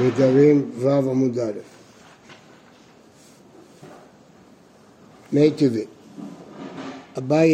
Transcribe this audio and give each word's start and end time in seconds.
נדרים 0.00 0.70
ו' 0.78 0.88
עמוד 0.88 1.38
א'. 1.38 1.52
מי 5.32 5.50
טבעי. 5.50 5.84
אביי 7.18 7.50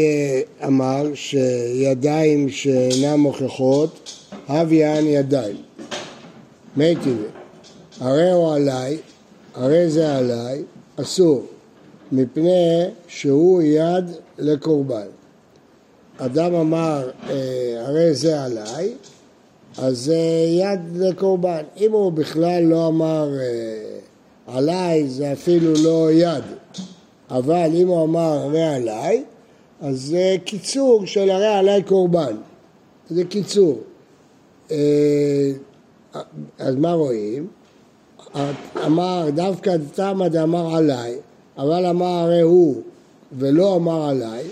אמר 0.65 1.15
שידיים 1.15 2.49
שאינן 2.49 3.17
מוכיחות, 3.17 4.12
הוויין 4.46 5.07
ידיים. 5.07 5.57
מי 6.77 6.96
טבעי. 6.96 7.30
הרי 8.01 8.30
הוא 8.30 8.55
עליי, 8.55 8.99
הרי 9.55 9.91
זה 9.91 10.17
עליי, 10.17 10.63
אסור, 10.97 11.47
מפני 12.13 12.85
שהוא 13.09 13.63
יד 13.63 14.05
לקורבן. 14.39 15.07
אדם 16.19 16.55
אמר, 16.55 17.11
אה, 17.31 17.85
הרי 17.87 18.15
זה 18.15 18.43
עליי, 18.43 18.95
אז 19.79 19.98
זה 19.98 20.46
יד 20.48 20.80
לקורבן. 20.96 21.62
אם 21.77 21.92
הוא 21.92 22.12
בכלל 22.12 22.62
לא 22.62 22.88
אמר 22.88 23.28
אה, 23.41 24.56
עליי, 24.56 25.09
זה 25.09 25.32
אפילו 25.32 25.73
לא 25.84 26.12
יד. 26.12 26.45
אבל 27.30 27.70
אם 27.74 27.88
הוא 27.88 28.05
אמר 28.05 28.38
הרי 28.38 28.62
עליי, 28.62 29.24
אז 29.80 30.01
זה 30.01 30.37
קיצור 30.45 31.06
של 31.06 31.30
הרי 31.30 31.46
עליי 31.46 31.82
קורבן. 31.82 32.37
זה 33.10 33.24
קיצור. 33.24 33.79
אה, 34.70 35.52
אז 36.59 36.74
מה 36.74 36.93
רואים? 36.93 37.48
אמר 38.87 39.30
דווקא 39.34 39.77
תמא 39.95 40.29
דאמר 40.29 40.77
עליי, 40.77 41.16
אבל 41.59 41.87
אמר 41.87 42.06
הרי 42.06 42.41
הוא 42.41 42.82
ולא 43.38 43.77
אמר 43.77 44.09
עליי, 44.09 44.45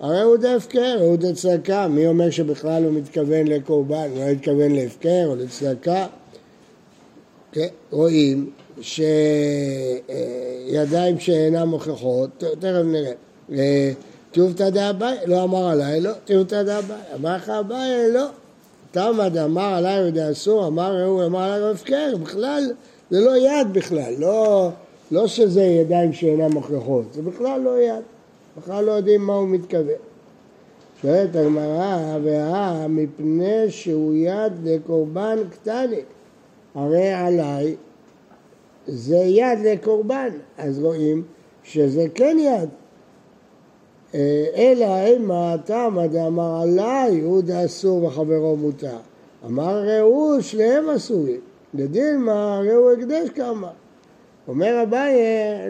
הרי 0.00 0.22
הוא 0.22 0.36
דהפקר, 0.36 0.96
הוא 1.00 1.16
דצדקה, 1.16 1.88
מי 1.88 2.06
אומר 2.06 2.30
שבכלל 2.30 2.84
הוא 2.84 2.92
מתכוון 2.92 3.46
לקורבן, 3.46 4.08
הוא 4.14 4.24
לא 4.24 4.32
מתכוון 4.32 4.72
להפקר 4.72 5.24
או 5.26 5.36
לצדקה? 5.36 6.06
כן, 7.52 7.68
רואים 7.90 8.50
שידיים 8.80 9.58
שאינן 11.18 11.62
מוכיחות, 11.62 12.30
תכף 12.38 12.82
נראה. 12.84 13.12
תיובתא 14.32 14.70
דאביי, 14.70 15.16
לא 15.26 15.42
אמר 15.42 15.68
עליי, 15.68 16.00
לא, 16.00 16.10
תיובתא 16.24 16.62
דאביי, 16.62 16.96
אמר 17.14 17.36
לך 17.36 17.48
אביי, 17.48 18.12
לא. 18.12 18.26
טעמא 18.90 19.28
דאמר 19.28 19.74
עליי 19.74 20.08
הוא 20.08 20.27
דאסור, 20.27 20.66
הא 20.66 21.04
לא 21.04 21.24
אמר 21.24 21.52
עליי 21.52 21.70
הפקר, 21.70 22.16
בכלל, 22.22 22.72
זה 23.10 23.20
לא 23.20 23.36
יד 23.36 23.72
בכלל, 23.72 24.14
לא, 24.18 24.70
לא 25.10 25.26
שזה 25.26 25.62
ידיים 25.62 26.12
שאינן 26.12 26.52
מוכיחות, 26.52 27.04
זה 27.14 27.22
בכלל 27.22 27.60
לא 27.60 27.80
יד. 27.82 28.02
בכלל 28.56 28.84
לא 28.84 28.92
יודעים 28.92 29.20
מה 29.20 29.34
הוא 29.34 29.48
מתכוון. 29.48 29.94
שואלת 31.02 31.36
הגמרא, 31.36 32.18
והא 32.22 32.86
מפני 32.88 33.70
שהוא 33.70 34.14
יד 34.14 34.52
לקורבן 34.64 35.38
קטני. 35.50 36.00
הרי 36.74 37.12
עליי 37.12 37.76
זה 38.86 39.16
יד 39.16 39.58
לקורבן, 39.64 40.28
אז 40.58 40.78
רואים 40.78 41.22
שזה 41.64 42.06
כן 42.14 42.36
יד. 42.40 42.68
אה, 44.14 44.46
אלא 44.54 44.96
אימה 45.04 45.56
תמא 45.64 46.06
דאמר 46.06 46.60
עליי 46.62 47.20
הוא 47.20 47.42
דאסור 47.42 48.04
וחברו 48.04 48.56
מותר. 48.56 48.96
אמר 49.46 50.00
הוא 50.00 50.40
שניהם 50.40 50.90
אסורים. 50.90 51.40
לדילמה 51.74 52.60
הוא 52.74 52.90
הקדש 52.92 53.28
כמה. 53.28 53.70
אומר 54.48 54.82
אביי, 54.82 55.16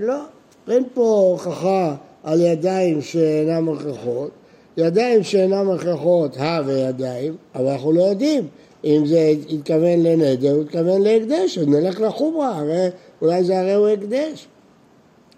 לא, 0.01 0.23
אין 0.69 0.85
פה 0.95 1.03
הוכחה 1.03 1.97
על 2.25 2.41
ידיים 2.41 3.03
שאינן 3.03 3.65
מכרחות, 3.65 4.31
ידיים 4.77 5.23
שאינן 5.23 5.67
מכרחות, 5.67 6.37
הא 6.37 6.63
וידיים, 6.67 7.37
אבל 7.55 7.67
אנחנו 7.67 7.93
לא 7.93 8.03
יודעים 8.03 8.49
אם 8.85 9.07
זה 9.07 9.33
התכוון 9.51 10.03
לנדר, 10.03 10.53
הוא 10.53 10.63
התכוון 10.63 11.03
להקדש, 11.03 11.59
אז 11.59 11.69
נלך 11.69 12.01
לחומרה, 12.01 12.59
הרי 12.59 12.89
אולי 13.23 13.45
זה 13.45 13.61
הרי 13.61 13.75
הוא 13.75 13.89
הקדש. 13.89 14.47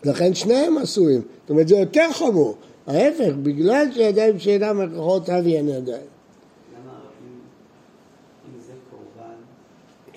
לכן 0.04 0.34
שניהם 0.34 0.78
עשויים, 0.78 1.20
זאת 1.40 1.50
אומרת 1.50 1.68
זה 1.68 1.76
יותר 1.76 2.12
חמור, 2.12 2.54
ההפך, 2.86 3.32
בגלל 3.42 3.86
שידיים 3.92 4.38
שאינן 4.38 4.76
מכרחות, 4.76 5.28
הא 5.28 5.40
ויין 5.44 5.68
ידיים. 5.68 6.14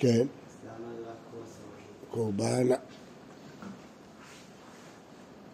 כן. 0.00 0.08
אז 0.08 0.56
למה 0.64 0.88
רק 1.08 1.16
הוא 2.10 2.14
קורבן 2.14 2.68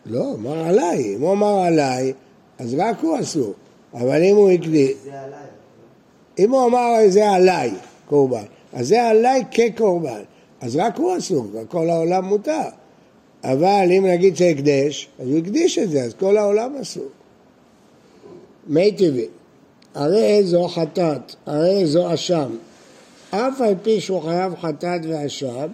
לא, 0.07 0.35
אמר 0.35 0.59
עליי. 0.59 1.15
אם 1.17 1.21
הוא 1.21 1.33
אמר 1.33 1.59
עליי, 1.59 2.13
אז 2.59 2.75
רק 2.79 3.01
הוא 3.01 3.21
אסור. 3.21 3.55
אבל 3.95 4.23
אם 4.23 4.37
הוא 4.37 4.51
הקדיש... 4.51 4.93
זה 5.05 5.21
עליי. 5.21 5.39
אם 6.39 6.51
הוא 6.51 6.67
אמר 6.67 6.95
זה 7.09 7.31
עליי, 7.31 7.71
קורבן, 8.09 8.45
אז 8.73 8.89
זה 8.89 9.09
עליי 9.09 9.43
כקורבן. 9.51 10.23
אז 10.61 10.77
רק 10.77 10.99
הוא 10.99 11.19
אסור, 11.19 11.47
כל 11.69 11.91
העולם 11.91 12.25
מותר. 12.25 12.69
אבל 13.45 13.89
אם 13.99 14.07
נגיד 14.07 14.37
זה 14.37 14.47
הקדש, 14.47 15.09
אז 15.19 15.29
הוא 15.29 15.39
הקדיש 15.39 15.79
את 15.79 15.91
זה, 15.91 16.03
אז 16.03 16.15
כל 16.15 16.37
העולם 16.37 16.77
אסור. 16.77 17.09
מי 18.67 18.93
טבעי, 18.93 19.27
הרי 19.95 20.45
זו 20.45 20.69
חטאת, 20.69 21.35
הרי 21.47 21.87
זו 21.87 22.15
אשם. 22.15 22.51
אף 23.31 23.61
על 23.61 23.75
פי 23.83 24.01
שהוא 24.01 24.21
חייב 24.21 24.55
חטאת 24.61 25.01
ואשם, 25.09 25.67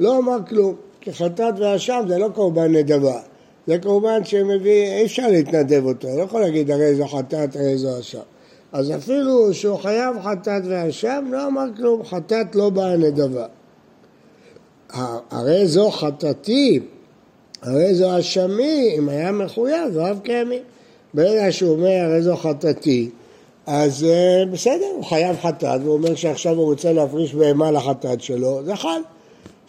לא 0.00 0.18
אמר 0.18 0.38
כלום, 0.48 0.74
כי 1.00 1.12
חטאת 1.12 1.54
ואשם 1.58 2.04
זה 2.08 2.18
לא 2.18 2.28
קורבן 2.34 2.72
נדבה. 2.72 3.20
זה 3.66 3.78
קורבן 3.78 4.24
שמביא, 4.24 4.92
אי 4.92 5.04
אפשר 5.04 5.28
להתנדב 5.28 5.84
אותו, 5.84 6.08
לא 6.16 6.22
יכול 6.22 6.40
להגיד 6.40 6.70
הרי 6.70 6.94
זו 6.94 7.06
חטאת, 7.06 7.56
הרי 7.56 7.78
זו 7.78 8.00
אשם. 8.00 8.18
אז 8.72 8.90
אפילו 8.90 9.54
שהוא 9.54 9.78
חייב 9.78 10.16
חטאת 10.22 10.62
ואשם, 10.68 11.24
לא 11.32 11.46
אמר 11.46 11.64
כלום, 11.76 12.04
חטאת 12.04 12.54
לא 12.54 12.70
באה 12.70 12.96
נדבה. 12.96 13.46
הרי 15.30 15.66
זו 15.66 15.90
חטאתי, 15.90 16.80
הרי 17.62 17.94
זו 17.94 18.18
אשמי, 18.18 18.94
אם 18.98 19.08
היה 19.08 19.32
מחויב, 19.32 19.96
רב 19.96 20.20
כימים. 20.24 20.62
ברגע 21.14 21.52
שהוא 21.52 21.70
אומר 21.70 22.04
הרי 22.04 22.22
זו 22.22 22.36
חטאתי, 22.36 23.10
אז 23.66 24.04
אה, 24.04 24.44
בסדר, 24.52 24.86
הוא 24.94 25.04
חייב 25.04 25.36
חטאת, 25.42 25.80
והוא 25.80 25.94
אומר 25.94 26.14
שעכשיו 26.14 26.56
הוא 26.56 26.64
רוצה 26.64 26.92
להפריש 26.92 27.34
בהמה 27.34 27.70
לחטאת 27.70 28.20
שלו, 28.20 28.64
זה 28.64 28.76
חל. 28.76 29.00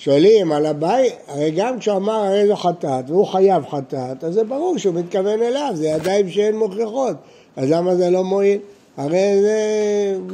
שואלים 0.03 0.51
על 0.51 0.66
הבית, 0.66 1.13
הרי 1.28 1.51
גם 1.51 1.79
כשהוא 1.79 1.95
אמר 1.95 2.13
הרי 2.13 2.47
זו 2.47 2.56
חטאת 2.56 3.09
והוא 3.09 3.25
חייב 3.25 3.63
חטאת, 3.69 4.23
אז 4.23 4.34
זה 4.34 4.44
ברור 4.44 4.78
שהוא 4.78 4.95
מתכוון 4.95 5.41
אליו, 5.41 5.72
זה 5.73 5.88
ידיים 5.88 6.29
שאין 6.29 6.57
מוכיחות, 6.57 7.16
אז 7.56 7.72
למה 7.72 7.95
זה 7.95 8.09
לא 8.09 8.23
מועיל? 8.23 8.59
הרי 8.97 9.41
זה 9.41 9.57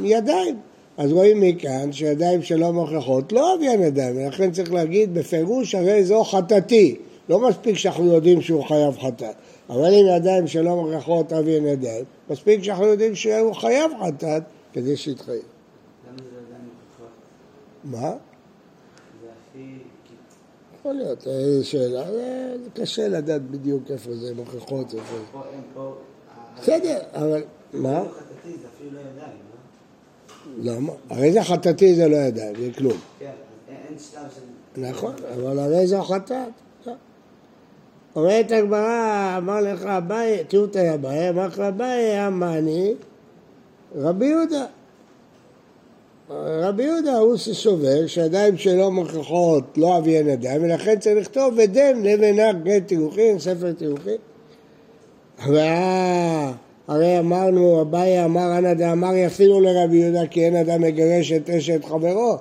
ידיים. 0.02 0.56
אז 0.96 1.12
רואים 1.12 1.40
מכאן 1.40 1.92
שידיים 1.92 2.42
שלא 2.42 2.72
מוכיחות 2.72 3.32
לא 3.32 3.54
אביין 3.54 3.82
ידיים, 3.82 4.16
ולכן 4.16 4.52
צריך 4.52 4.72
להגיד 4.72 5.14
בפירוש 5.14 5.74
הרי 5.74 6.04
זו 6.04 6.24
חטאתי. 6.24 6.96
לא 7.28 7.48
מספיק 7.48 7.76
שאנחנו 7.76 8.04
יודעים 8.12 8.42
שהוא 8.42 8.64
חייב 8.64 8.98
חטאת, 8.98 9.34
אבל 9.70 9.94
אם 9.94 10.06
ידיים 10.16 10.46
שלא 10.46 10.76
מוכיחות 10.76 11.32
אביין 11.32 11.66
ידיים, 11.66 12.04
מספיק 12.30 12.62
שאנחנו 12.62 12.86
יודעים 12.86 13.14
שהוא 13.14 13.54
חייב 13.54 13.90
חטאת 14.06 14.42
כדי 14.72 14.96
שיתחייב. 14.96 15.42
למה 16.08 16.18
זה 16.18 16.38
עדיין 16.46 16.62
מוכיחות? 16.64 17.10
מה? 17.84 18.28
יכול 20.78 20.92
להיות, 20.92 21.26
אה, 21.26 21.32
שאלה, 21.62 22.00
אה, 22.00 22.06
זה 22.64 22.82
קשה 22.82 23.08
לדעת 23.08 23.42
בדיוק 23.42 23.90
איפה 23.90 24.14
זה 24.14 24.34
מוכיחות, 24.34 24.94
איפה 24.94 25.16
זה. 25.16 25.38
פה... 25.74 25.94
בסדר, 26.60 26.98
אבל 27.14 27.42
מה? 27.72 27.92
לא 27.92 28.04
לא? 28.04 28.10
למה? 30.72 30.92
הרי 31.10 31.32
זה 31.32 31.42
חטאתי 31.42 31.94
זה 31.94 32.08
לא 32.08 32.16
ידיים, 32.16 32.54
זה 32.60 32.70
כלום. 32.78 32.98
כן, 33.18 33.30
אין- 33.68 33.98
שלב 33.98 34.22
של... 34.34 34.40
נכון, 34.80 35.14
אבל 35.34 35.58
הרי 35.58 35.86
זה 35.86 36.02
חטאת. 36.02 36.36
אומרת 38.16 38.52
הגמרא, 38.52 39.34
אמר 39.38 39.60
לך 39.60 39.82
אביי, 39.82 40.44
תראו 40.48 40.64
את 40.64 40.76
אביי, 40.76 41.28
אמר 41.28 41.46
לך 41.46 41.58
אביי, 41.58 42.26
אמני 42.26 42.94
רבי 43.96 44.26
יהודה. 44.26 44.66
רבי 46.30 46.82
יהודה 46.82 47.18
הוא 47.18 47.36
שסובר 47.36 48.06
שהידיים 48.06 48.56
שלו 48.56 48.90
מוכיחות 48.90 49.64
לא 49.76 49.98
אביין 49.98 50.28
ידיים, 50.28 50.62
ולכן 50.62 50.98
צריך 50.98 51.16
לכתוב 51.16 51.54
ודן 51.56 52.02
לבן 52.02 52.38
הר 52.38 52.52
גט 52.62 52.86
תירוכין, 52.86 53.38
ספר 53.38 53.72
תירוכין. 53.72 54.16
וה... 55.48 56.52
הרי 56.88 57.18
אמרנו, 57.18 57.80
אביי 57.80 58.24
אמר 58.24 58.58
אנא 58.58 58.74
דאמר 58.74 59.26
אפילו 59.26 59.60
לרבי 59.60 59.96
יהודה 59.96 60.26
כי 60.26 60.44
אין 60.44 60.56
אדם 60.56 60.82
מגרש 60.82 61.32
את 61.32 61.50
אשת 61.50 61.84
חברו 61.84 62.36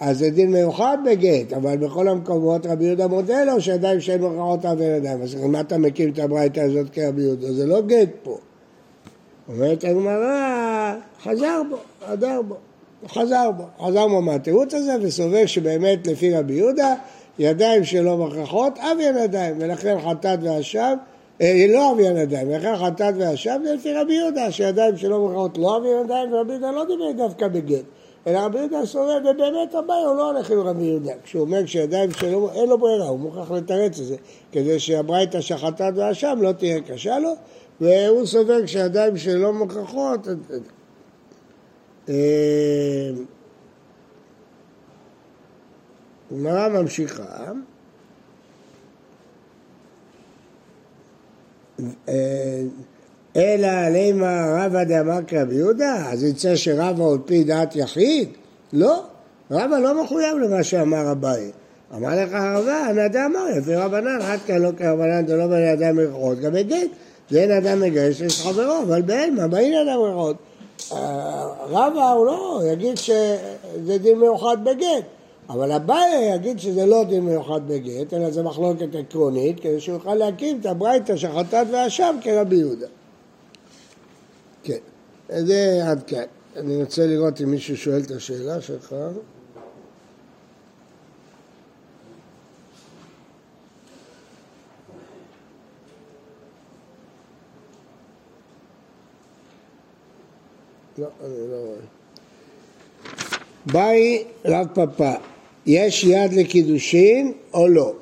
אז 0.00 0.18
זה 0.18 0.30
דין 0.30 0.52
מיוחד 0.52 0.98
בגט, 1.06 1.52
אבל 1.52 1.76
בכל 1.76 2.08
המקומות 2.08 2.66
רבי 2.66 2.84
יהודה 2.84 3.06
מודה 3.06 3.44
לו 3.44 3.60
שידיים 3.60 4.00
שאין 4.00 4.20
מוכרחות 4.22 4.64
אביין 4.64 4.96
ידיים 4.96 5.22
אז 5.22 5.34
מה 5.34 5.60
אתה 5.60 5.78
מקים 5.78 6.10
את 6.12 6.18
הברייתא 6.18 6.60
הזאת 6.60 6.90
כרבי 6.90 7.22
יהודה? 7.22 7.52
זה 7.52 7.66
לא 7.66 7.80
גט 7.80 8.08
פה 8.22 8.38
אומרת 9.48 9.84
הגמרא, 9.84 10.94
חזר 11.22 11.62
בו, 11.70 11.76
חזר 12.06 12.42
בו, 12.48 12.56
חזר 13.06 13.50
בו, 13.56 13.64
חזר 13.86 14.08
בו 14.08 14.22
מהתירוץ 14.22 14.74
הזה 14.74 14.96
וסובר 15.02 15.46
שבאמת 15.46 16.06
לפי 16.06 16.34
רבי 16.34 16.54
יהודה 16.54 16.94
ידיים 17.38 17.84
שלא 17.84 18.16
מכרחות 18.16 18.78
אביין 18.78 19.16
ידיים 19.18 19.56
ולכן 19.60 19.96
חטאת 20.00 20.38
ואשם 20.42 20.94
אה, 21.40 21.66
לא 21.68 21.92
אביין 21.92 22.16
ידיים, 22.16 22.48
ולכן 22.48 22.76
חטאת 22.76 23.14
ואשם 23.18 23.62
זה 23.64 23.74
לפי 23.74 23.92
רבי 23.92 24.14
יהודה 24.14 24.52
שידיים 24.52 24.96
שלא 24.96 25.26
מכרחות 25.26 25.58
לא 25.58 25.76
אביין 25.76 26.04
ידיים 26.04 26.32
ורבי 26.32 26.52
יהודה 26.52 26.70
לא 26.70 26.84
דיבר 26.84 27.12
דווקא 27.16 27.48
בגט 27.48 27.84
אלא 28.26 28.38
רבי 28.38 28.58
יהודה 28.58 28.86
סובר, 28.86 29.18
ובאמת 29.20 29.74
אביי 29.74 30.02
הוא 30.04 30.16
לא 30.16 30.30
הולך 30.30 30.50
עם 30.50 30.60
רבי 30.60 30.84
יהודה. 30.84 31.12
כשהוא 31.24 31.42
אומר 31.42 31.66
שידיים 31.66 32.10
שלו, 32.12 32.50
אין 32.54 32.68
לו 32.68 32.78
ברירה, 32.78 33.08
הוא 33.08 33.18
מוכרח 33.18 33.50
לתרץ 33.50 34.00
את 34.00 34.04
זה, 34.04 34.16
כדי 34.52 34.78
שהברייתא 34.78 35.40
שחטאת 35.40 35.94
ואשם 35.96 36.38
לא 36.40 36.52
תהיה 36.52 36.80
קשה 36.80 37.18
לו, 37.18 37.32
והוא 37.80 38.26
סובר 38.26 38.64
כשידיים 38.64 39.16
שלו 39.16 39.52
מוכרחות. 39.52 40.28
אה, 42.08 43.10
גמרא 46.32 46.68
ממשיכה. 46.68 47.52
אה, 52.08 52.62
אלא 53.36 53.66
עלימה 53.66 54.64
רבא 54.64 54.84
דאמר 54.84 55.18
כרבי 55.26 55.54
יהודה, 55.54 56.10
אז 56.12 56.24
יצא 56.24 56.56
שרבא 56.56 57.04
על 57.04 57.18
פי 57.26 57.44
דעת 57.44 57.76
יחיד? 57.76 58.28
לא, 58.72 59.04
רבא 59.50 59.78
לא 59.78 60.04
מחויב 60.04 60.36
למה 60.36 60.64
שאמר 60.64 61.12
אביי. 61.12 61.50
אמר 61.96 62.24
לך 62.24 62.32
רבא, 62.32 62.72
הנדע 62.72 63.26
אמר, 63.26 63.44
לפי 63.58 63.74
רבנן, 63.74 64.18
עד 64.22 64.40
כאן 64.46 64.62
לא 64.62 64.70
כרבנן 64.76 65.26
דלא 65.26 65.46
בן 65.46 65.68
אדם 65.68 65.96
מרחוב, 65.96 66.40
גם 66.40 66.52
בגט, 66.52 66.90
ואין 67.30 67.50
אדם 67.50 67.80
מגרש 67.80 68.20
יש 68.20 68.42
חברו, 68.42 68.82
אבל 68.82 69.02
בהמה, 69.02 69.48
באין 69.48 69.74
אדם 69.74 69.98
מרחוב. 69.98 70.36
רבא 71.70 72.10
הוא 72.10 72.26
לא, 72.26 72.60
יגיד 72.72 72.96
שזה 72.96 73.98
דין 73.98 74.18
מיוחד 74.18 74.64
בגט. 74.64 75.04
אבל 75.48 75.72
אביי 75.72 76.34
יגיד 76.34 76.58
שזה 76.58 76.86
לא 76.86 77.04
דין 77.04 77.24
מיוחד 77.24 77.60
בגט, 77.68 78.14
אלא 78.14 78.30
זה 78.30 78.42
מחלוקת 78.42 78.94
עקרונית, 78.94 79.60
כדי 79.60 79.80
שהוא 79.80 79.94
יוכל 79.94 80.14
להקים 80.14 80.60
את 80.60 80.66
הברייתא 80.66 81.16
שחטאת 81.16 81.66
ואשם 81.72 82.16
כרבי 82.22 82.56
יהודה. 82.56 82.86
כן, 84.62 84.78
זה 85.28 85.80
עד 85.86 86.02
כאן. 86.06 86.24
אני 86.56 86.76
רוצה 86.82 87.06
לראות 87.06 87.40
אם 87.40 87.50
מישהו 87.50 87.76
שואל 87.76 88.00
את 88.06 88.10
השאלה 88.10 88.60
שלך. 88.60 88.94
לא, 100.98 101.06
אני 101.24 101.50
לא 101.50 101.56
רואה. 101.56 101.78
באי 103.66 104.24
רב 104.44 104.66
פפא, 104.74 105.14
יש 105.66 106.04
יד 106.04 106.32
לקידושין 106.32 107.32
או 107.54 107.68
לא? 107.68 107.92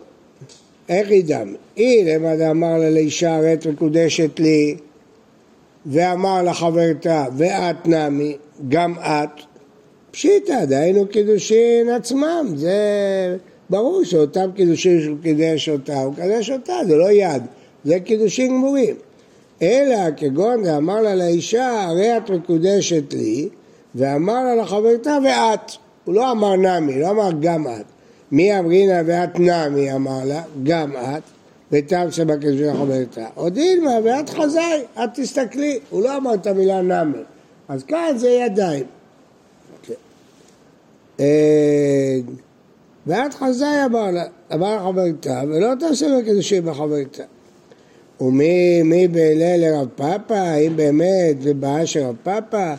איך 0.89 1.11
ידם? 1.11 1.55
אי 1.77 2.05
למד 2.05 2.41
אמר 2.41 2.79
לה 2.79 2.91
לאישה 2.91 3.37
הרת 3.37 3.67
מקודשת 3.67 4.41
לי 4.41 4.77
ואמר 5.87 6.43
לחברתה 6.43 7.25
ואת 7.37 7.87
נמי, 7.87 8.37
גם 8.69 8.95
את, 8.99 9.31
פשיטא, 10.11 10.65
דהיינו 10.65 11.07
קידושין 11.09 11.89
עצמם, 11.89 12.53
זה 12.55 12.77
ברור 13.71 14.05
שאותם 14.05 14.51
קידושין 14.57 15.03
שהוא 15.03 15.17
קידש 15.23 15.69
אותה, 15.69 16.01
הוא 16.01 16.15
קידש 16.15 16.51
אותה, 16.51 16.75
זה 16.89 16.97
לא 16.97 17.11
יד, 17.11 17.43
זה 17.85 18.01
קידושין 18.01 18.49
גמורים. 18.49 18.97
אלא 19.63 19.97
כגון 20.17 20.65
דאמר 20.65 21.01
לה 21.01 21.15
לאישה, 21.15 21.83
הרי 21.83 22.17
את 22.17 22.31
מקודשת 22.31 23.13
לי, 23.13 23.49
ואמר 23.95 24.45
לה 24.45 24.55
לחברתה 24.55 25.19
ואת. 25.25 25.73
הוא 26.05 26.15
לא 26.15 26.31
אמר 26.31 26.57
נמי, 26.57 27.01
לא 27.01 27.11
אמר 27.11 27.31
גם 27.41 27.67
את. 27.67 27.85
מי 28.33 28.59
אמרינה 28.59 29.01
ואת 29.07 29.39
נמי 29.39 29.93
אמר 29.93 30.25
לה, 30.25 30.43
גם 30.63 30.93
את, 30.97 31.23
ותם 31.73 32.07
שבקש 32.11 32.45
לחברתה. 32.45 33.27
עוד 33.35 33.57
אילמה 33.57 33.91
ואת 34.05 34.31
חזאי, 34.31 34.83
את 35.05 35.11
תסתכלי. 35.15 35.79
הוא 35.91 36.03
לא 36.03 36.17
אמר 36.17 36.35
את 36.35 36.47
המילה 36.47 36.83
נמי. 36.83 37.19
אז 37.69 37.83
כאן 37.83 38.15
זה 38.17 38.29
ידיים. 38.29 38.85
כן. 39.83 39.95
אה, 41.21 42.19
ואת 43.07 43.35
חזאי 43.35 43.85
אמר 43.85 44.11
לה, 44.11 44.25
אמר 44.55 44.77
לחברתה, 44.77 45.43
ולא 45.49 45.73
תעשה 45.81 46.07
בקידושים 46.19 46.65
בחברתה. 46.65 47.23
ומי 48.21 48.83
מי 48.83 49.09
לרב 49.35 49.89
פאפא, 49.97 50.35
האם 50.35 50.77
באמת 50.77 51.43
זה 51.43 51.55
בעיה 51.55 51.87
של 51.87 52.01
רב 52.01 52.17
פאפא? 52.23 52.75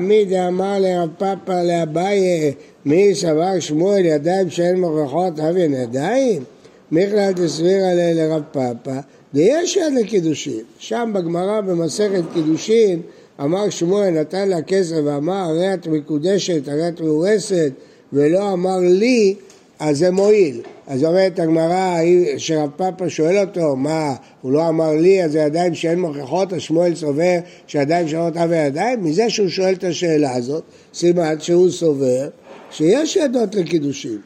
מי 0.00 0.24
דאמר 0.24 0.78
לרב 0.78 1.08
פאפא 1.18 1.62
לאביי, 1.62 2.52
מי 2.84 3.14
סבר 3.14 3.60
שמואל 3.60 4.04
ידיים 4.04 4.50
שאין 4.50 4.80
מוכרחות 4.80 5.40
אבן 5.40 5.74
ידיים? 5.74 6.44
מכלל 6.92 7.32
דסבירא 7.32 7.92
לרב 7.94 8.42
פאפא, 8.52 9.00
ויש 9.34 9.76
יד 9.76 9.92
לקידושין. 10.00 10.60
שם 10.78 11.10
בגמרא 11.14 11.60
במסכת 11.60 12.22
קידושין 12.34 13.00
אמר 13.40 13.70
שמואל 13.70 14.10
נתן 14.10 14.48
לה 14.48 14.62
כסף 14.62 14.96
ואמר 15.04 15.34
הרי 15.34 15.74
את 15.74 15.86
מקודשת, 15.86 16.68
הרי 16.68 16.88
את 16.88 17.00
מאורסת 17.00 17.72
ולא 18.12 18.52
אמר 18.52 18.78
לי 18.78 19.34
אז 19.82 19.98
זה 19.98 20.10
מועיל. 20.10 20.60
אז 20.86 21.04
אומרת 21.04 21.38
הגמרא, 21.38 21.96
שרב 22.36 22.70
פאפה 22.76 23.08
שואל 23.08 23.38
אותו, 23.38 23.76
מה, 23.76 24.14
הוא 24.42 24.52
לא 24.52 24.68
אמר 24.68 24.90
לי, 24.90 25.24
אז 25.24 25.32
זה 25.32 25.38
ידיים 25.38 25.74
שאין 25.74 26.00
מוכיחות, 26.00 26.52
אז 26.52 26.60
שמואל 26.60 26.94
סובר 26.94 27.38
שידיים 27.66 28.08
שונות 28.08 28.36
אבי 28.36 28.56
ידיים? 28.56 29.04
מזה 29.04 29.30
שהוא 29.30 29.48
שואל 29.48 29.74
את 29.74 29.84
השאלה 29.84 30.34
הזאת, 30.34 30.62
סימן 30.94 31.40
שהוא 31.40 31.70
סובר 31.70 32.28
שיש 32.70 33.16
ידות 33.16 33.54
לקידושים. 33.54 34.18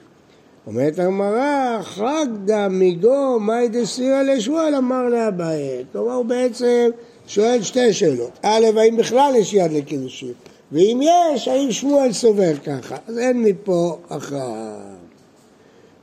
אומרת 0.67 0.99
הגמרא, 0.99 1.79
חגדא 1.82 2.69
מיגו 2.69 3.41
מאי 3.41 3.69
דסירא 3.69 4.23
לשמואל 4.23 4.75
אמר 4.75 5.09
לאביי. 5.09 5.85
כלומר 5.93 6.12
הוא 6.12 6.25
בעצם 6.25 6.88
שואל 7.26 7.62
שתי 7.62 7.93
שאלות. 7.93 8.38
א', 8.43 8.67
האם 8.76 8.97
בכלל 8.97 9.32
יש 9.38 9.55
יד 9.55 9.73
לקידושים? 9.73 10.32
ואם 10.73 11.00
יש, 11.02 11.49
האם 11.49 11.73
שמואל 11.73 12.12
סובר 12.12 12.56
ככה? 12.56 12.97
אז 13.09 13.19
אין 13.19 13.43
מפה 13.43 13.99
הכרעה. 14.11 15.06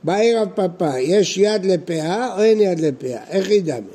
באי 0.04 0.34
רב 0.34 0.48
פפא, 0.54 0.98
יש 0.98 1.38
יד 1.38 1.64
לפאה 1.64 2.36
או 2.36 2.42
אין 2.42 2.60
יד 2.60 2.80
לפאה? 2.80 3.20
איך 3.30 3.50
ידמה? 3.50 3.92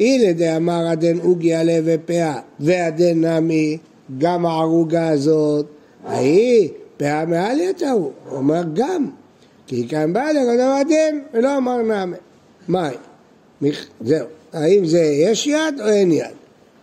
אילה 0.00 0.32
דאמר 0.32 0.86
עדן 0.86 1.18
אוגי 1.18 1.54
עלה 1.54 1.78
ופאה 1.84 2.40
ועדן 2.60 3.24
נמי, 3.24 3.78
גם 4.18 4.46
הערוגה 4.46 5.08
הזאת, 5.08 5.66
ההיא 6.04 6.68
פאה 6.96 7.24
מעל 7.24 7.60
יתהו, 7.60 8.12
אומר 8.30 8.62
גם, 8.74 9.10
כי 9.66 9.88
כאן 9.88 10.12
בא 10.12 10.24
לגודל 10.30 10.60
עדן 10.60 11.18
ולא 11.34 11.56
אמר 11.56 11.82
נמי. 11.82 12.16
מאי? 12.68 12.94
זהו, 14.00 14.26
האם 14.52 14.86
זה 14.86 15.00
יש 15.00 15.46
יד 15.46 15.80
או 15.80 15.88
אין 15.88 16.12
יד? 16.12 16.24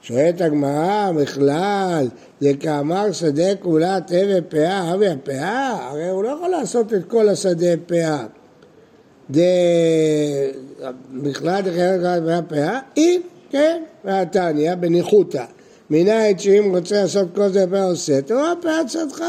שואלת 0.01 0.41
הגמרא, 0.41 1.11
בכלל, 1.11 2.07
זה 2.39 2.51
כאמר 2.59 3.11
שדה 3.11 3.55
כולה 3.55 4.01
תה 4.01 4.15
ופאה, 4.29 4.93
אבי 4.93 5.07
הפאה, 5.09 5.87
הרי 5.89 6.09
הוא 6.09 6.23
לא 6.23 6.29
יכול 6.29 6.49
לעשות 6.49 6.93
את 6.93 7.05
כל 7.07 7.29
השדה 7.29 7.77
פאה. 7.87 8.25
בכלל 11.13 11.61
דחיירת 11.61 12.01
גרת 12.01 12.23
והפאה, 12.25 12.79
אם 12.97 13.21
כן, 13.49 13.81
והתניא 14.05 14.75
בניחותא. 14.75 15.45
מנין 15.89 16.37
שאם 16.37 16.75
רוצה 16.75 17.01
לעשות 17.01 17.27
כל 17.35 17.49
זה 17.49 17.65
פאה 17.71 17.83
עושה, 17.83 18.21
תראו 18.21 18.39
הפאה 18.51 18.79
צדך. 18.87 19.23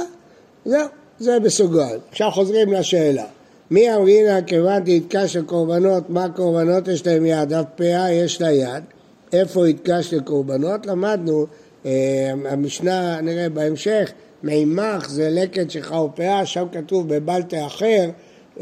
זהו, 0.65 0.89
זה 1.19 1.41
בסוגריים. 1.41 2.01
עכשיו 2.11 2.31
חוזרים 2.31 2.73
לשאלה. 2.73 3.25
מי 3.71 3.95
אמרינא 3.95 4.41
כיוון 4.41 4.83
תתקע 4.85 5.29
של 5.29 5.45
קורבנות, 5.45 6.11
מה 6.11 6.29
קורבנות 6.29 6.89
יש 6.89 7.07
להם 7.07 7.27
יד? 7.27 7.53
אף 7.53 7.65
פאה 7.77 8.13
יש 8.13 8.41
לה 8.41 8.53
יד. 8.53 8.85
איפה 9.33 9.69
יתקע 9.69 10.03
של 10.03 10.21
קורבנות? 10.21 10.87
למדנו, 10.87 11.47
אה, 11.87 12.33
המשנה 12.51 13.21
נראה 13.21 13.49
בהמשך, 13.49 14.11
מימך 14.43 15.09
זה 15.09 15.29
לקט 15.31 15.71
שחר 15.71 16.07
פאה, 16.15 16.47
שם 16.47 16.67
כתוב 16.73 17.09
בבלטה 17.09 17.67
אחר 17.67 18.11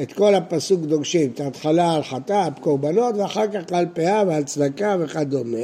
את 0.03 0.13
כל 0.13 0.35
הפסוק 0.35 0.81
דורשים, 0.81 1.31
את 1.35 1.41
ההתחלה 1.41 1.95
על 1.95 2.03
חטא, 2.03 2.49
קורבנות, 2.61 3.15
ואחר 3.17 3.47
כך 3.49 3.73
על 3.73 3.87
פאה 3.95 4.23
ועל 4.27 4.45
צדקה 4.45 4.97
וכדומה. 5.01 5.59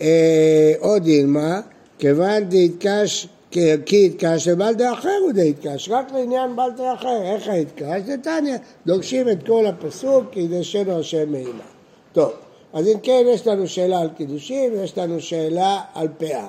אה, 0.00 0.72
עוד 0.78 1.06
אילמה, 1.06 1.60
כיוון 1.98 2.44
דהתקש, 2.44 3.28
כי 3.50 4.06
יתקש 4.06 4.48
לבעל 4.48 4.74
דה 4.74 4.92
אחר 4.92 5.18
הוא 5.24 5.32
דהתקש, 5.32 5.88
רק 5.88 6.12
לעניין 6.12 6.50
דה 6.76 6.94
אחר, 6.94 7.22
איך 7.22 7.48
היתקש? 7.48 8.00
זה 8.06 8.16
תניא, 8.22 8.56
דורשים 8.86 9.28
את 9.28 9.46
כל 9.46 9.66
הפסוק, 9.66 10.24
קידשנו 10.30 10.98
השם 10.98 11.32
מעימה. 11.32 11.64
טוב, 12.12 12.32
אז 12.72 12.86
אם 12.86 12.98
כן, 13.02 13.22
יש 13.26 13.46
לנו 13.46 13.68
שאלה 13.68 14.00
על 14.00 14.08
קידושים, 14.16 14.72
ויש 14.72 14.98
לנו 14.98 15.20
שאלה 15.20 15.80
על 15.94 16.08
פאה. 16.18 16.46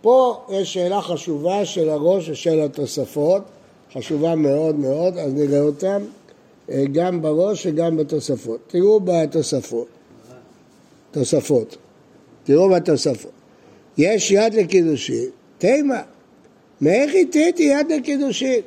פה 0.00 0.46
יש 0.50 0.74
שאלה 0.74 1.00
חשובה 1.00 1.64
של 1.64 1.88
הראש 1.88 2.28
ושל 2.28 2.60
התוספות. 2.60 3.42
חשובה 3.94 4.34
מאוד 4.34 4.78
מאוד, 4.78 5.18
אז 5.18 5.34
נראה 5.34 5.60
אותם 5.60 6.02
אה, 6.70 6.84
גם 6.92 7.22
בראש 7.22 7.66
וגם 7.66 7.96
בתוספות. 7.96 8.58
תראו 8.66 9.00
בתוספות. 9.00 9.86
תוספות. 11.10 11.76
תראו 12.44 12.68
בתוספות. 12.70 13.30
יש 13.98 14.30
יד 14.30 14.54
לקידושין, 14.54 15.24
תימה. 15.58 16.02
מאיך 16.80 17.14
התיתי 17.14 17.62
יד 17.62 17.92
לקידושין? 17.92 18.60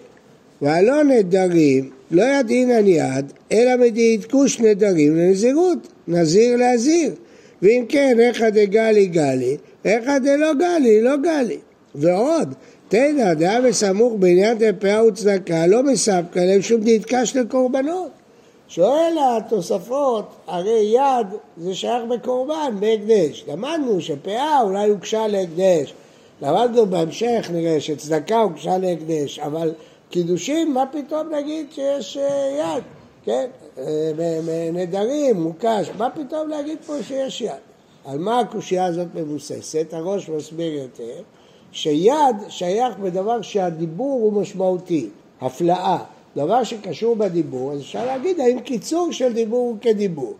והלא 0.61 1.03
נדרים, 1.03 1.89
לא 2.11 2.23
ידעינן 2.23 2.87
יד, 2.87 3.31
אלא 3.51 3.75
מדעתקוש 3.75 4.59
נדרים 4.59 5.15
לנזירות, 5.15 5.87
נזיר 6.07 6.55
להזיר. 6.57 7.11
ואם 7.61 7.85
כן, 7.89 8.17
איכא 8.19 8.49
דגלי 8.49 9.05
גלי, 9.05 9.57
איכא 9.85 10.17
דלא 10.17 10.53
גלי, 10.53 11.01
לא 11.01 11.17
גלי. 11.17 11.57
ועוד, 11.95 12.53
תדע, 12.91 13.33
דעה 13.33 13.61
בסמוך 13.61 14.13
בעניין 14.19 14.57
דפאה 14.57 15.05
וצדקה, 15.05 15.67
לא 15.67 15.83
מספקא 15.83 16.39
להם 16.39 16.61
שום 16.61 16.81
דתקה 16.83 17.25
של 17.25 17.47
קורבנות. 17.47 18.11
שואל 18.67 19.17
התוספות, 19.21 20.25
הרי 20.47 20.93
יד 20.95 21.27
זה 21.57 21.75
שייך 21.75 22.03
בקורבן, 22.09 22.75
בהקדש. 22.79 23.45
למדנו 23.47 24.01
שפאה 24.01 24.61
אולי 24.61 24.89
הוגשה 24.89 25.27
להקדש. 25.27 25.93
למדנו 26.41 26.85
בהמשך, 26.85 27.49
נראה 27.53 27.79
שצדקה 27.79 28.39
הוגשה 28.39 28.77
להקדש, 28.77 29.39
אבל 29.39 29.73
קידושים, 30.09 30.73
מה 30.73 30.83
פתאום 30.91 31.35
נגיד 31.35 31.65
שיש 31.71 32.17
אה, 32.17 32.59
יד, 32.59 32.83
כן? 33.23 33.49
אה, 33.77 34.39
נדרים, 34.73 35.41
מוקש, 35.41 35.89
מה 35.97 36.09
פתאום 36.09 36.49
להגיד 36.49 36.77
פה 36.85 36.93
שיש 37.03 37.41
יד? 37.41 37.51
על 38.05 38.17
מה 38.17 38.39
הקושייה 38.39 38.85
הזאת 38.85 39.07
מבוססת? 39.15 39.87
הראש 39.91 40.29
מסביר 40.29 40.73
יותר, 40.73 41.21
שיד 41.71 42.35
שייך 42.49 42.97
בדבר 42.97 43.41
שהדיבור 43.41 44.19
הוא 44.21 44.41
משמעותי, 44.41 45.09
הפלאה. 45.41 45.97
דבר 46.35 46.63
שקשור 46.63 47.15
בדיבור, 47.15 47.71
אז 47.71 47.79
אפשר 47.79 48.05
להגיד 48.05 48.39
האם 48.39 48.59
קיצור 48.59 49.11
של 49.11 49.33
דיבור 49.33 49.59
הוא 49.59 49.77
כדיבור. 49.81 50.33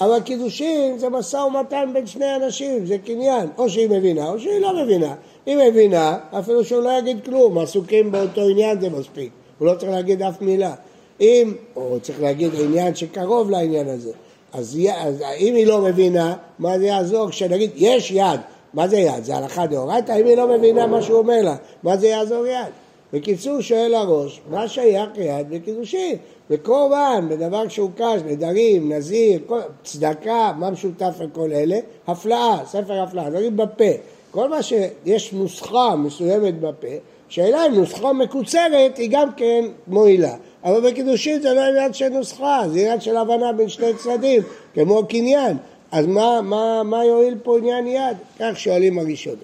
אבל 0.00 0.20
קידושין 0.20 0.98
זה 0.98 1.08
משא 1.08 1.36
ומתן 1.36 1.90
בין 1.92 2.06
שני 2.06 2.36
אנשים, 2.36 2.86
זה 2.86 2.98
קניין, 2.98 3.48
או 3.58 3.70
שהיא 3.70 3.90
מבינה 3.90 4.28
או 4.28 4.40
שהיא 4.40 4.60
לא 4.60 4.84
מבינה. 4.84 5.14
היא 5.46 5.56
מבינה, 5.56 6.18
אפילו 6.38 6.64
שהוא 6.64 6.82
לא 6.82 6.98
יגיד 6.98 7.24
כלום, 7.24 7.58
עסוקים 7.58 8.12
באותו 8.12 8.48
עניין 8.48 8.80
זה 8.80 8.90
מספיק, 8.90 9.30
הוא 9.58 9.66
לא 9.66 9.74
צריך 9.74 9.92
להגיד 9.92 10.22
אף 10.22 10.42
מילה. 10.42 10.74
אם, 11.20 11.54
או 11.76 11.96
צריך 12.02 12.20
להגיד 12.22 12.50
עניין 12.54 12.94
שקרוב 12.94 13.50
לעניין 13.50 13.88
הזה, 13.88 14.12
אז, 14.52 14.78
אז 14.96 15.22
אם 15.38 15.54
היא 15.54 15.66
לא 15.66 15.80
מבינה, 15.80 16.34
מה 16.58 16.78
זה 16.78 16.86
יעזור 16.86 17.30
כשנגיד 17.30 17.70
יש 17.76 18.10
יד, 18.10 18.40
מה 18.74 18.88
זה 18.88 18.96
יד? 18.96 19.24
זה 19.24 19.36
הלכה 19.36 19.66
דאורייתא? 19.66 20.12
אם 20.12 20.26
היא 20.26 20.36
לא 20.36 20.58
מבינה 20.58 20.86
מה 20.86 21.02
שהוא 21.02 21.18
אומר 21.18 21.42
לה, 21.42 21.56
מה 21.82 21.96
זה 21.96 22.06
יעזור 22.06 22.46
יד? 22.46 22.72
בקיצור 23.12 23.60
שואל 23.60 23.94
הראש, 23.94 24.40
מה 24.50 24.68
שייך 24.68 25.10
יד 25.16 25.50
בקידושין? 25.50 26.16
בקורבן, 26.50 27.26
בדבר 27.30 27.68
שהוקש, 27.68 28.20
נדרים, 28.26 28.92
נזיר, 28.92 29.40
צדקה, 29.84 30.52
מה 30.58 30.70
משותף 30.70 31.14
לכל 31.20 31.52
אלה? 31.52 31.78
הפלאה, 32.06 32.58
ספר 32.66 33.02
הפלאה, 33.02 33.30
דברים 33.30 33.56
בפה. 33.56 33.84
כל 34.30 34.48
מה 34.48 34.62
שיש 34.62 35.32
נוסחה 35.32 35.96
מסוימת 35.96 36.60
בפה, 36.60 36.86
שאלה 37.28 37.66
אם 37.66 37.74
נוסחה 37.74 38.12
מקוצרת 38.12 38.96
היא 38.96 39.08
גם 39.12 39.28
כן 39.36 39.64
מועילה. 39.86 40.34
אבל 40.64 40.90
בקידושין 40.90 41.42
זה 41.42 41.52
לא 41.52 41.60
עניין 41.60 41.92
של 41.92 42.08
נוסחה, 42.08 42.62
זה 42.72 42.78
עניין 42.78 43.00
של 43.00 43.16
הבנה 43.16 43.52
בין 43.52 43.68
שני 43.68 43.94
צדדים, 43.94 44.42
כמו 44.74 45.06
קניין. 45.08 45.56
אז 45.92 46.06
מה, 46.06 46.40
מה, 46.42 46.82
מה 46.82 47.04
יועיל 47.04 47.34
פה 47.42 47.58
עניין 47.58 47.86
יד? 47.86 48.16
כך 48.38 48.60
שואלים 48.60 48.98
הראשונים. 48.98 49.38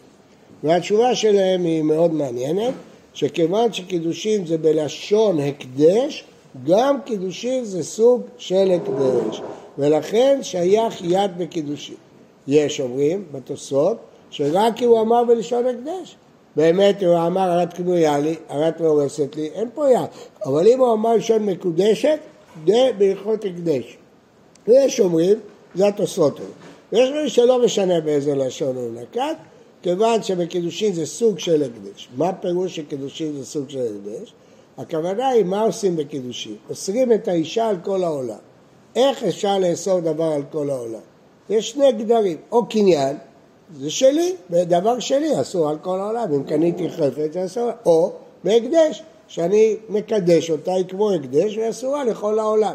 והתשובה 0.64 1.14
שלהם 1.14 1.64
היא 1.64 1.82
מאוד 1.82 2.14
מעניינת, 2.14 2.74
שכיוון 3.14 3.72
שקידושין 3.72 4.46
זה 4.46 4.58
בלשון 4.58 5.38
הקדש, 5.40 6.24
גם 6.66 7.00
קידושין 7.04 7.64
זה 7.64 7.82
סוג 7.82 8.22
של 8.38 8.70
הקדש, 8.70 9.40
ולכן 9.78 10.38
שייך 10.42 11.00
יד 11.04 11.30
בקידושין. 11.38 11.96
יש 12.46 12.80
אומרים 12.80 13.24
בתוספות 13.32 13.96
שרק 14.30 14.76
כי 14.76 14.84
הוא 14.84 15.00
אמר 15.00 15.24
בלשון 15.24 15.66
הקדש. 15.66 16.16
באמת 16.56 17.02
הוא 17.02 17.26
אמר 17.26 17.50
הרת 17.50 17.72
קנויה 17.72 18.18
לי, 18.18 18.34
הרת 18.48 18.80
מאורסת 18.80 19.36
לי, 19.36 19.50
אין 19.54 19.68
פה 19.74 19.90
יד. 19.90 20.06
אבל 20.44 20.68
אם 20.68 20.80
הוא 20.80 20.92
אמר 20.92 21.14
לשון 21.14 21.46
מקודשת, 21.46 22.18
זה 22.66 22.90
בהלכות 22.98 23.44
הקדש. 23.44 23.96
ויש 24.68 25.00
אומרים, 25.00 25.38
זה 25.74 25.86
התוספות. 25.86 26.40
ויש 26.92 27.08
אומרים 27.08 27.28
שלא 27.28 27.64
משנה 27.64 28.00
באיזה 28.00 28.34
לשון 28.34 28.76
הוא 28.76 28.90
נקט, 29.02 29.36
כיוון 29.82 30.22
שבקידושין 30.22 30.92
זה 30.92 31.06
סוג 31.06 31.38
של 31.38 31.62
הקדש. 31.62 32.08
מה 32.16 32.32
פירוש 32.32 32.76
שקידושין 32.76 33.32
זה 33.32 33.46
סוג 33.46 33.70
של 33.70 33.78
הקדש? 33.78 34.32
הכוונה 34.78 35.28
היא 35.28 35.44
מה 35.44 35.62
עושים 35.62 35.96
בקידושין. 35.96 36.56
אוסרים 36.70 37.12
את 37.12 37.28
האישה 37.28 37.68
על 37.68 37.76
כל 37.84 38.04
העולם. 38.04 38.38
איך 38.96 39.22
אפשר 39.22 39.58
לאסור 39.58 40.00
דבר 40.00 40.24
על 40.24 40.42
כל 40.52 40.70
העולם? 40.70 41.00
יש 41.50 41.70
שני 41.70 41.92
גדרים, 41.92 42.36
או 42.52 42.66
קניין, 42.66 43.16
זה 43.80 43.90
שלי, 43.90 44.34
דבר 44.50 44.98
שלי, 44.98 45.40
אסור 45.40 45.68
על 45.68 45.78
כל 45.78 46.00
העולם, 46.00 46.32
אם 46.34 46.44
קניתי 46.44 46.90
חפץ 46.90 47.32
זה 47.32 47.44
אסור, 47.44 47.70
או 47.86 48.12
בהקדש, 48.44 49.02
שאני 49.28 49.76
מקדש 49.88 50.50
אותה, 50.50 50.74
היא 50.74 50.84
כמו 50.84 51.10
הקדש 51.10 51.56
והיא 51.56 51.70
אסורה 51.70 52.04
לכל 52.04 52.38
העולם. 52.38 52.74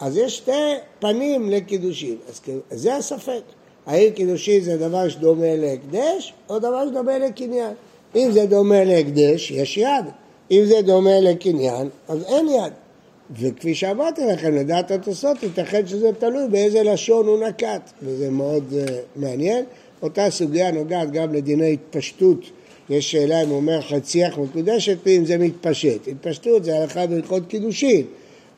אז 0.00 0.16
יש 0.16 0.36
שתי 0.36 0.74
פנים 0.98 1.50
לקידושין, 1.50 2.16
אז 2.28 2.40
זה 2.70 2.96
הספק. 2.96 3.42
האם 3.86 4.10
קידושין 4.10 4.60
זה 4.60 4.76
דבר 4.76 5.08
שדומה 5.08 5.56
להקדש, 5.56 6.32
או 6.48 6.58
דבר 6.58 6.88
שדומה 6.88 7.18
לקניין. 7.18 7.72
אם 8.16 8.30
זה 8.32 8.46
דומה 8.46 8.84
להקדש, 8.84 9.50
יש 9.50 9.76
יד. 9.76 10.04
אם 10.50 10.64
זה 10.64 10.82
דומה 10.82 11.20
לקניין, 11.20 11.88
אז 12.08 12.24
אין 12.24 12.48
יד. 12.48 12.72
וכפי 13.40 13.74
שאמרתי 13.74 14.22
לכם, 14.24 14.54
לדעת 14.54 14.90
התוספות, 14.90 15.42
ייתכן 15.42 15.86
שזה 15.86 16.10
תלוי 16.18 16.48
באיזה 16.48 16.82
לשון 16.82 17.26
הוא 17.26 17.38
נקט, 17.38 17.90
וזה 18.02 18.30
מאוד 18.30 18.64
uh, 18.72 18.90
מעניין. 19.16 19.64
אותה 20.02 20.30
סוגיה 20.30 20.70
נוגעת 20.70 21.10
גם 21.10 21.34
לדיני 21.34 21.72
התפשטות. 21.72 22.38
יש 22.90 23.10
שאלה 23.10 23.42
אם 23.42 23.48
הוא 23.48 23.56
אומר 23.56 23.80
חציח 23.80 24.38
מקודשת, 24.38 24.96
ואם 25.06 25.24
זה 25.24 25.38
מתפשט. 25.38 26.08
התפשטות 26.08 26.64
זה 26.64 26.78
הלכה 26.78 27.06
בהלכות 27.06 27.42
קידושין. 27.48 28.06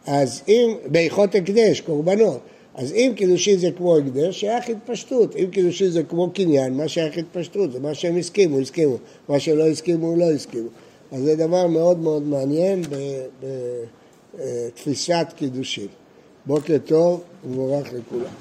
אז 0.06 0.42
אם, 0.48 0.74
בהלכות 0.86 1.34
הקדש, 1.34 1.80
קורבנות. 1.80 2.40
אז 2.74 2.92
אם 2.92 3.12
קידושין 3.16 3.58
זה 3.58 3.70
כמו 3.76 3.96
הקדש, 3.96 4.40
שייך 4.40 4.68
התפשטות. 4.68 5.36
אם 5.36 5.46
קידושין 5.50 5.90
זה 5.90 6.02
כמו 6.02 6.30
קניין, 6.30 6.74
מה 6.74 6.88
שייך 6.88 7.18
התפשטות? 7.18 7.72
זה 7.72 7.80
מה 7.80 7.94
שהם 7.94 8.16
הסכימו, 8.16 8.60
הסכימו. 8.60 8.96
מה 9.28 9.40
שלא 9.40 9.66
הסכימו, 9.68 10.16
לא 10.16 10.30
הסכימו. 10.30 10.68
אז 11.12 11.22
זה 11.22 11.36
דבר 11.36 11.66
מאוד 11.66 11.98
מאוד 11.98 12.22
מעניין 12.22 12.82
בתפיסת 14.34 15.26
קידושין. 15.36 15.86
בוקר 16.46 16.76
טוב 16.86 17.20
ומבורך 17.44 17.86
לכולם. 17.92 18.32